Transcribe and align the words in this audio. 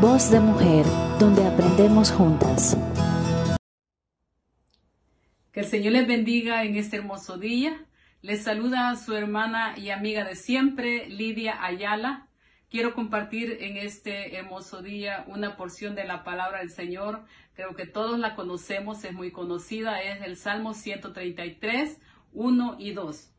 Voz 0.00 0.30
de 0.30 0.40
mujer, 0.40 0.84
donde 1.20 1.46
aprendemos 1.46 2.10
juntas. 2.10 2.76
Que 5.52 5.60
el 5.60 5.66
Señor 5.66 5.92
les 5.92 6.08
bendiga 6.08 6.64
en 6.64 6.76
este 6.76 6.96
hermoso 6.96 7.38
día. 7.38 7.86
Les 8.20 8.42
saluda 8.42 8.90
a 8.90 8.96
su 8.96 9.14
hermana 9.14 9.78
y 9.78 9.90
amiga 9.90 10.24
de 10.24 10.34
siempre, 10.34 11.08
Lidia 11.08 11.64
Ayala. 11.64 12.28
Quiero 12.70 12.92
compartir 12.94 13.58
en 13.60 13.76
este 13.76 14.36
hermoso 14.36 14.82
día 14.82 15.24
una 15.28 15.56
porción 15.56 15.94
de 15.94 16.04
la 16.04 16.24
palabra 16.24 16.58
del 16.58 16.70
Señor. 16.70 17.24
Creo 17.54 17.76
que 17.76 17.86
todos 17.86 18.18
la 18.18 18.34
conocemos, 18.34 19.04
es 19.04 19.12
muy 19.12 19.30
conocida, 19.30 20.02
es 20.02 20.22
el 20.22 20.36
Salmo 20.36 20.74
133, 20.74 22.00
1 22.32 22.76
y 22.80 22.92
2. 22.92 23.33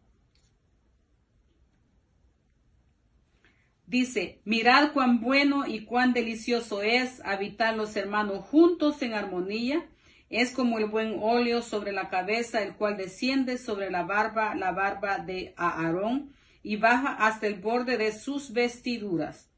Dice, 3.88 4.42
mirad 4.46 4.94
cuán 4.94 5.22
bueno 5.22 5.68
y 5.68 5.86
cuán 5.86 6.14
delicioso 6.14 6.82
es 6.82 7.22
habitar 7.24 7.76
los 7.76 7.96
hermanos 7.96 8.46
juntos 8.46 9.02
en 9.04 9.14
armonía. 9.14 9.86
Es 10.30 10.52
como 10.52 10.80
el 10.80 10.88
buen 10.88 11.18
óleo 11.22 11.62
sobre 11.62 11.92
la 11.92 12.10
cabeza, 12.10 12.64
el 12.64 12.74
cual 12.76 12.98
desciende 12.98 13.60
sobre 13.60 13.92
la 13.92 14.04
barba, 14.04 14.56
la 14.56 14.72
barba 14.72 15.20
de 15.20 15.54
Aarón, 15.56 16.34
y 16.64 16.78
baja 16.78 17.14
hasta 17.14 17.46
el 17.46 17.56
borde 17.56 17.98
de 17.98 18.12
sus 18.12 18.52
vestiduras. 18.52 19.52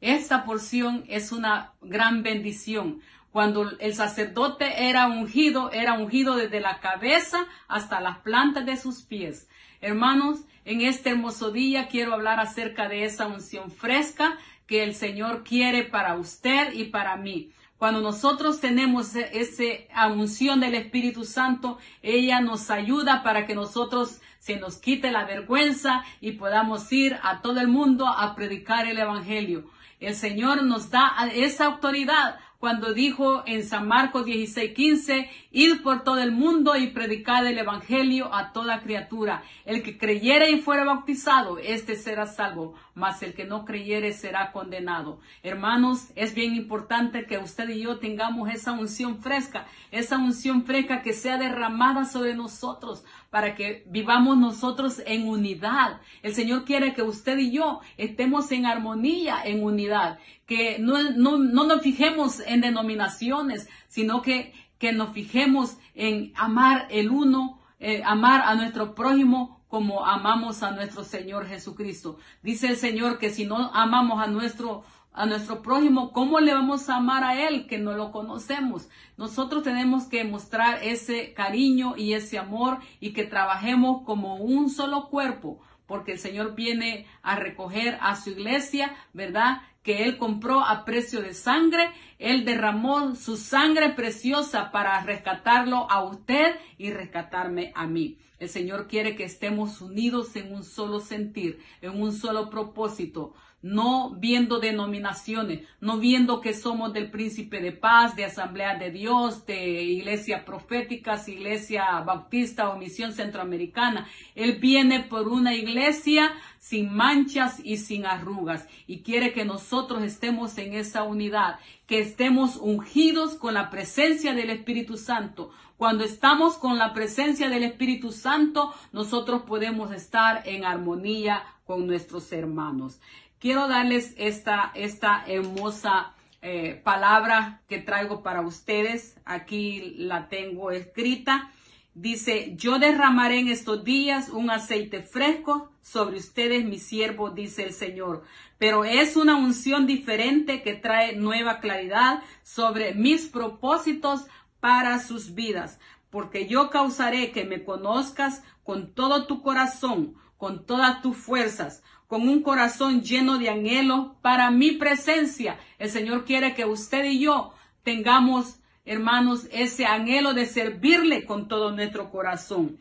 Esta 0.00 0.44
porción 0.44 1.04
es 1.08 1.32
una 1.32 1.74
gran 1.82 2.22
bendición 2.22 3.00
cuando 3.36 3.70
el 3.80 3.94
sacerdote 3.94 4.88
era 4.88 5.08
ungido, 5.08 5.70
era 5.70 5.92
ungido 5.92 6.36
desde 6.36 6.58
la 6.58 6.80
cabeza 6.80 7.46
hasta 7.68 8.00
las 8.00 8.16
plantas 8.20 8.64
de 8.64 8.78
sus 8.78 9.02
pies. 9.02 9.46
Hermanos, 9.82 10.38
en 10.64 10.80
este 10.80 11.10
hermoso 11.10 11.50
día 11.50 11.88
quiero 11.88 12.14
hablar 12.14 12.40
acerca 12.40 12.88
de 12.88 13.04
esa 13.04 13.26
unción 13.26 13.70
fresca 13.70 14.38
que 14.66 14.82
el 14.82 14.94
Señor 14.94 15.44
quiere 15.44 15.82
para 15.84 16.16
usted 16.16 16.72
y 16.72 16.84
para 16.84 17.18
mí. 17.18 17.52
Cuando 17.76 18.00
nosotros 18.00 18.58
tenemos 18.58 19.14
e-, 19.14 19.28
esa 19.38 20.06
unción 20.06 20.58
del 20.58 20.74
Espíritu 20.74 21.24
Santo, 21.24 21.76
ella 22.00 22.40
nos 22.40 22.70
ayuda 22.70 23.22
para 23.22 23.46
que 23.46 23.54
nosotros 23.54 24.22
se 24.38 24.56
nos 24.56 24.78
quite 24.78 25.10
la 25.10 25.26
vergüenza 25.26 26.06
y 26.22 26.32
podamos 26.32 26.90
ir 26.90 27.18
a 27.22 27.42
todo 27.42 27.60
el 27.60 27.68
mundo 27.68 28.08
a 28.08 28.34
predicar 28.34 28.86
el 28.86 28.98
Evangelio. 28.98 29.70
El 30.00 30.14
Señor 30.14 30.62
nos 30.62 30.90
da 30.90 31.14
esa 31.34 31.66
autoridad 31.66 32.38
cuando 32.66 32.92
dijo 32.92 33.44
en 33.46 33.62
San 33.62 33.86
Marcos 33.86 34.24
16, 34.24 34.74
15, 34.74 35.30
id 35.52 35.82
por 35.84 36.02
todo 36.02 36.18
el 36.18 36.32
mundo 36.32 36.74
y 36.74 36.88
predicad 36.88 37.46
el 37.46 37.58
evangelio 37.58 38.34
a 38.34 38.52
toda 38.52 38.80
criatura. 38.80 39.44
El 39.64 39.84
que 39.84 39.96
creyere 39.96 40.50
y 40.50 40.58
fuera 40.58 40.82
bautizado, 40.82 41.58
este 41.58 41.94
será 41.94 42.26
salvo, 42.26 42.74
mas 42.96 43.22
el 43.22 43.34
que 43.34 43.44
no 43.44 43.64
creyere 43.64 44.12
será 44.12 44.50
condenado. 44.50 45.20
Hermanos, 45.44 46.08
es 46.16 46.34
bien 46.34 46.56
importante 46.56 47.24
que 47.26 47.38
usted 47.38 47.68
y 47.68 47.82
yo 47.82 48.00
tengamos 48.00 48.50
esa 48.50 48.72
unción 48.72 49.22
fresca, 49.22 49.68
esa 49.92 50.18
unción 50.18 50.64
fresca 50.64 51.02
que 51.02 51.12
sea 51.12 51.38
derramada 51.38 52.04
sobre 52.04 52.34
nosotros 52.34 53.04
para 53.30 53.54
que 53.54 53.84
vivamos 53.86 54.38
nosotros 54.38 55.02
en 55.04 55.28
unidad. 55.28 56.00
El 56.22 56.34
Señor 56.34 56.64
quiere 56.64 56.94
que 56.94 57.02
usted 57.02 57.38
y 57.38 57.52
yo 57.52 57.80
estemos 57.98 58.50
en 58.50 58.66
armonía, 58.66 59.42
en 59.44 59.62
unidad, 59.62 60.18
que 60.46 60.78
no, 60.78 61.10
no, 61.10 61.36
no 61.36 61.66
nos 61.66 61.82
fijemos 61.82 62.40
en 62.40 62.55
denominaciones, 62.60 63.68
sino 63.88 64.22
que, 64.22 64.52
que 64.78 64.92
nos 64.92 65.10
fijemos 65.10 65.78
en 65.94 66.32
amar 66.36 66.86
el 66.90 67.10
uno, 67.10 67.60
eh, 67.80 68.02
amar 68.04 68.42
a 68.42 68.54
nuestro 68.54 68.94
prójimo 68.94 69.60
como 69.68 70.06
amamos 70.06 70.62
a 70.62 70.70
nuestro 70.70 71.04
Señor 71.04 71.46
Jesucristo. 71.46 72.18
Dice 72.42 72.68
el 72.68 72.76
Señor 72.76 73.18
que 73.18 73.30
si 73.30 73.44
no 73.44 73.70
amamos 73.74 74.22
a 74.22 74.26
nuestro 74.26 74.84
a 75.16 75.24
nuestro 75.24 75.62
prójimo, 75.62 76.12
¿cómo 76.12 76.40
le 76.40 76.52
vamos 76.52 76.90
a 76.90 76.96
amar 76.96 77.24
a 77.24 77.48
Él 77.48 77.66
que 77.66 77.78
no 77.78 77.94
lo 77.94 78.12
conocemos? 78.12 78.90
Nosotros 79.16 79.62
tenemos 79.62 80.04
que 80.04 80.24
mostrar 80.24 80.80
ese 80.82 81.32
cariño 81.32 81.94
y 81.96 82.12
ese 82.12 82.38
amor 82.38 82.80
y 83.00 83.14
que 83.14 83.24
trabajemos 83.24 84.02
como 84.04 84.36
un 84.36 84.68
solo 84.68 85.08
cuerpo, 85.08 85.58
porque 85.86 86.12
el 86.12 86.18
Señor 86.18 86.54
viene 86.54 87.06
a 87.22 87.36
recoger 87.36 87.98
a 88.00 88.16
su 88.16 88.30
iglesia, 88.30 88.94
¿verdad? 89.12 89.62
Que 89.82 90.04
Él 90.04 90.18
compró 90.18 90.60
a 90.60 90.84
precio 90.84 91.22
de 91.22 91.34
sangre, 91.34 91.90
Él 92.18 92.44
derramó 92.44 93.14
su 93.14 93.36
sangre 93.36 93.90
preciosa 93.90 94.72
para 94.72 95.00
rescatarlo 95.02 95.90
a 95.90 96.02
usted 96.02 96.56
y 96.76 96.90
rescatarme 96.90 97.72
a 97.74 97.86
mí. 97.86 98.18
El 98.38 98.48
Señor 98.48 98.86
quiere 98.86 99.16
que 99.16 99.24
estemos 99.24 99.80
unidos 99.80 100.36
en 100.36 100.52
un 100.52 100.62
solo 100.62 101.00
sentir, 101.00 101.60
en 101.80 102.00
un 102.00 102.12
solo 102.12 102.50
propósito, 102.50 103.34
no 103.66 104.10
viendo 104.10 104.60
denominaciones, 104.60 105.62
no 105.80 105.98
viendo 105.98 106.40
que 106.40 106.54
somos 106.54 106.92
del 106.92 107.10
príncipe 107.10 107.60
de 107.60 107.72
paz, 107.72 108.14
de 108.14 108.24
asamblea 108.24 108.78
de 108.78 108.92
Dios, 108.92 109.44
de 109.44 109.82
iglesia 109.82 110.44
proféticas, 110.44 111.28
iglesia 111.28 112.00
bautista 112.00 112.68
o 112.68 112.78
misión 112.78 113.12
centroamericana. 113.12 114.06
Él 114.36 114.58
viene 114.60 115.00
por 115.00 115.26
una 115.26 115.54
iglesia 115.54 116.32
sin 116.58 116.94
manchas 116.94 117.60
y 117.64 117.78
sin 117.78 118.06
arrugas 118.06 118.68
y 118.86 119.00
quiere 119.00 119.32
que 119.32 119.44
nosotros 119.44 120.02
estemos 120.04 120.56
en 120.58 120.74
esa 120.74 121.02
unidad, 121.02 121.58
que 121.86 121.98
estemos 121.98 122.56
ungidos 122.56 123.34
con 123.34 123.54
la 123.54 123.68
presencia 123.70 124.32
del 124.32 124.50
Espíritu 124.50 124.96
Santo. 124.96 125.50
Cuando 125.76 126.04
estamos 126.04 126.54
con 126.54 126.78
la 126.78 126.92
presencia 126.94 127.48
del 127.48 127.64
Espíritu 127.64 128.12
Santo, 128.12 128.72
nosotros 128.92 129.42
podemos 129.42 129.92
estar 129.92 130.42
en 130.48 130.64
armonía 130.64 131.42
con 131.66 131.86
nuestros 131.86 132.32
hermanos. 132.32 133.00
Quiero 133.46 133.68
darles 133.68 134.12
esta, 134.16 134.72
esta 134.74 135.22
hermosa 135.24 136.16
eh, 136.42 136.80
palabra 136.82 137.62
que 137.68 137.78
traigo 137.78 138.24
para 138.24 138.40
ustedes. 138.40 139.16
Aquí 139.24 139.94
la 139.98 140.28
tengo 140.28 140.72
escrita. 140.72 141.52
Dice, 141.94 142.56
yo 142.56 142.80
derramaré 142.80 143.38
en 143.38 143.46
estos 143.46 143.84
días 143.84 144.30
un 144.30 144.50
aceite 144.50 145.00
fresco 145.00 145.70
sobre 145.80 146.16
ustedes, 146.16 146.64
mi 146.64 146.80
siervo, 146.80 147.30
dice 147.30 147.62
el 147.62 147.72
Señor. 147.72 148.24
Pero 148.58 148.84
es 148.84 149.16
una 149.16 149.36
unción 149.36 149.86
diferente 149.86 150.64
que 150.64 150.74
trae 150.74 151.14
nueva 151.14 151.60
claridad 151.60 152.24
sobre 152.42 152.94
mis 152.94 153.26
propósitos 153.28 154.26
para 154.58 154.98
sus 154.98 155.36
vidas. 155.36 155.78
Porque 156.10 156.48
yo 156.48 156.68
causaré 156.68 157.30
que 157.30 157.44
me 157.44 157.62
conozcas 157.62 158.42
con 158.64 158.92
todo 158.92 159.28
tu 159.28 159.40
corazón, 159.40 160.16
con 160.36 160.66
todas 160.66 161.00
tus 161.00 161.16
fuerzas, 161.16 161.84
con 162.06 162.28
un 162.28 162.42
corazón 162.42 163.02
lleno 163.02 163.38
de 163.38 163.50
anhelo 163.50 164.16
para 164.22 164.50
mi 164.50 164.72
presencia. 164.72 165.58
El 165.78 165.90
Señor 165.90 166.24
quiere 166.24 166.54
que 166.54 166.64
usted 166.64 167.04
y 167.04 167.20
yo 167.20 167.52
tengamos, 167.82 168.60
hermanos, 168.84 169.48
ese 169.52 169.86
anhelo 169.86 170.34
de 170.34 170.46
servirle 170.46 171.24
con 171.24 171.48
todo 171.48 171.72
nuestro 171.72 172.10
corazón. 172.10 172.78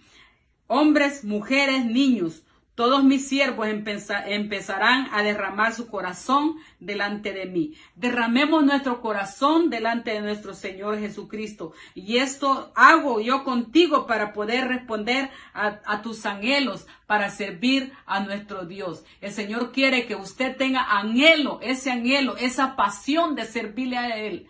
Hombres, 0.67 1.23
mujeres, 1.23 1.85
niños, 1.85 2.44
todos 2.75 3.05
mis 3.05 3.27
siervos 3.27 3.67
empezarán 3.67 5.07
a 5.13 5.23
derramar 5.23 5.73
su 5.73 5.87
corazón 5.87 6.57
delante 6.81 7.31
de 7.31 7.45
mí. 7.45 7.73
Derramemos 7.95 8.65
nuestro 8.65 9.01
corazón 9.01 9.69
delante 9.69 10.11
de 10.11 10.21
nuestro 10.21 10.53
Señor 10.53 10.99
Jesucristo. 10.99 11.71
Y 11.93 12.17
esto 12.17 12.73
hago 12.75 13.21
yo 13.21 13.45
contigo 13.45 14.05
para 14.05 14.33
poder 14.33 14.67
responder 14.67 15.29
a, 15.53 16.01
tus 16.01 16.25
anhelos, 16.25 16.85
para 17.07 17.29
servir 17.29 17.93
a 18.05 18.19
nuestro 18.19 18.65
Dios. 18.65 19.05
El 19.21 19.31
Señor 19.31 19.71
quiere 19.71 20.05
que 20.05 20.15
usted 20.15 20.57
tenga 20.57 20.83
anhelo, 20.99 21.59
ese 21.61 21.91
anhelo, 21.91 22.35
esa 22.35 22.75
pasión 22.75 23.35
de 23.35 23.45
servirle 23.45 23.97
a 23.97 24.17
Él. 24.17 24.49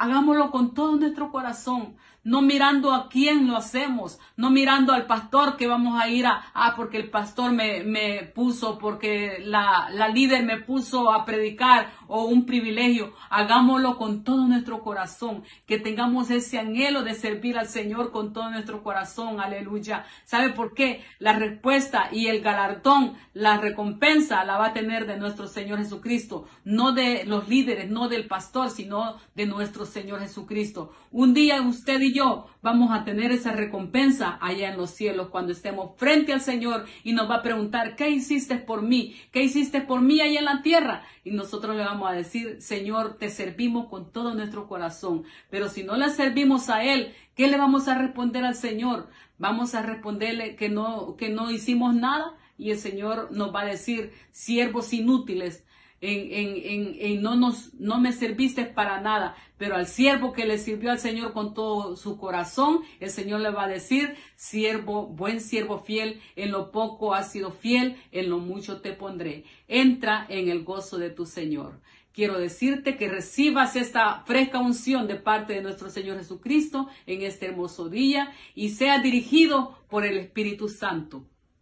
Hagámoslo 0.00 0.50
con 0.50 0.72
todo 0.72 0.96
nuestro 0.96 1.30
corazón 1.30 1.94
no 2.22 2.42
mirando 2.42 2.92
a 2.92 3.08
quién 3.08 3.46
lo 3.46 3.56
hacemos, 3.56 4.18
no 4.36 4.50
mirando 4.50 4.92
al 4.92 5.06
pastor 5.06 5.56
que 5.56 5.66
vamos 5.66 6.00
a 6.00 6.08
ir 6.08 6.26
a, 6.26 6.50
ah, 6.52 6.74
porque 6.76 6.98
el 6.98 7.10
pastor 7.10 7.52
me, 7.52 7.82
me 7.82 8.24
puso, 8.24 8.78
porque 8.78 9.38
la, 9.42 9.88
la 9.92 10.08
líder 10.08 10.44
me 10.44 10.60
puso 10.60 11.10
a 11.12 11.24
predicar 11.24 11.90
o 12.08 12.24
un 12.24 12.44
privilegio. 12.44 13.14
Hagámoslo 13.30 13.96
con 13.96 14.22
todo 14.22 14.46
nuestro 14.46 14.82
corazón, 14.82 15.44
que 15.66 15.78
tengamos 15.78 16.30
ese 16.30 16.58
anhelo 16.58 17.02
de 17.02 17.14
servir 17.14 17.58
al 17.58 17.68
Señor 17.68 18.10
con 18.10 18.32
todo 18.32 18.50
nuestro 18.50 18.82
corazón. 18.82 19.40
Aleluya. 19.40 20.04
¿Sabe 20.24 20.50
por 20.50 20.74
qué? 20.74 21.02
La 21.18 21.32
respuesta 21.32 22.08
y 22.12 22.26
el 22.26 22.42
galardón, 22.42 23.14
la 23.32 23.56
recompensa 23.58 24.44
la 24.44 24.58
va 24.58 24.68
a 24.68 24.72
tener 24.72 25.06
de 25.06 25.16
nuestro 25.16 25.46
Señor 25.46 25.78
Jesucristo, 25.78 26.46
no 26.64 26.92
de 26.92 27.24
los 27.24 27.48
líderes, 27.48 27.90
no 27.90 28.08
del 28.08 28.26
pastor, 28.26 28.70
sino 28.70 29.16
de 29.34 29.46
nuestro 29.46 29.86
Señor 29.90 30.20
Jesucristo. 30.20 30.92
Un 31.10 31.34
día 31.34 31.60
usted 31.60 32.00
y 32.00 32.14
yo 32.14 32.46
vamos 32.62 32.90
a 32.92 33.04
tener 33.04 33.32
esa 33.32 33.52
recompensa 33.52 34.38
allá 34.40 34.70
en 34.70 34.78
los 34.78 34.90
cielos 34.90 35.28
cuando 35.28 35.52
estemos 35.52 35.92
frente 35.96 36.32
al 36.32 36.40
Señor 36.40 36.86
y 37.04 37.12
nos 37.12 37.28
va 37.28 37.36
a 37.36 37.42
preguntar, 37.42 37.96
¿qué 37.96 38.08
hiciste 38.08 38.56
por 38.56 38.82
mí? 38.82 39.16
¿Qué 39.32 39.42
hiciste 39.42 39.80
por 39.80 40.00
mí 40.00 40.20
allá 40.20 40.38
en 40.38 40.44
la 40.44 40.62
tierra? 40.62 41.02
Y 41.24 41.32
nosotros 41.32 41.76
le 41.76 41.84
vamos 41.84 42.10
a 42.10 42.14
decir, 42.14 42.62
Señor, 42.62 43.18
te 43.18 43.28
servimos 43.28 43.88
con 43.88 44.10
todo 44.12 44.34
nuestro 44.34 44.66
corazón. 44.66 45.24
Pero 45.50 45.68
si 45.68 45.82
no 45.82 45.96
le 45.96 46.08
servimos 46.08 46.70
a 46.70 46.84
Él, 46.84 47.12
¿qué 47.34 47.48
le 47.48 47.58
vamos 47.58 47.88
a 47.88 47.98
responder 47.98 48.44
al 48.44 48.54
Señor? 48.54 49.08
Vamos 49.38 49.74
a 49.74 49.82
responderle 49.82 50.56
que 50.56 50.68
no, 50.68 51.16
que 51.16 51.28
no 51.28 51.50
hicimos 51.50 51.94
nada. 51.94 52.36
y 52.58 52.72
el 52.72 52.78
Señor 52.78 53.32
nos 53.32 53.54
va 53.54 53.62
a 53.62 53.64
decir, 53.64 54.12
siervos 54.32 54.92
inútiles, 54.92 55.64
en, 56.00 56.64
en, 56.64 56.96
en, 56.98 57.22
no 57.22 57.36
nos, 57.36 57.74
no 57.74 58.00
me 58.00 58.12
serviste 58.12 58.64
para 58.64 59.00
nada, 59.00 59.36
pero 59.58 59.76
al 59.76 59.86
siervo 59.86 60.32
que 60.32 60.46
le 60.46 60.58
sirvió 60.58 60.90
al 60.90 60.98
Señor 60.98 61.32
con 61.32 61.52
todo 61.52 61.96
su 61.96 62.16
corazón, 62.16 62.80
el 63.00 63.10
Señor 63.10 63.40
le 63.40 63.50
va 63.50 63.64
a 63.64 63.68
decir, 63.68 64.16
siervo, 64.34 65.06
buen 65.06 65.40
siervo 65.40 65.78
fiel, 65.78 66.20
en 66.36 66.52
lo 66.52 66.70
poco 66.70 67.14
has 67.14 67.30
sido 67.32 67.50
fiel, 67.50 67.96
en 68.12 68.30
lo 68.30 68.38
mucho 68.38 68.80
te 68.80 68.92
pondré. 68.92 69.44
Entra 69.68 70.26
en 70.28 70.48
el 70.48 70.64
gozo 70.64 70.96
de 70.98 71.10
tu 71.10 71.26
Señor. 71.26 71.80
Quiero 72.12 72.38
decirte 72.38 72.96
que 72.96 73.08
recibas 73.08 73.76
esta 73.76 74.24
fresca 74.24 74.58
unción 74.58 75.06
de 75.06 75.14
parte 75.14 75.52
de 75.52 75.62
nuestro 75.62 75.90
Señor 75.90 76.18
Jesucristo 76.18 76.88
en 77.06 77.22
este 77.22 77.46
hermoso 77.46 77.88
día 77.88 78.32
y 78.54 78.70
sea 78.70 78.98
dirigido 78.98 79.78
por 79.88 80.04
el 80.04 80.16
Espíritu 80.16 80.68
Santo. 80.68 81.24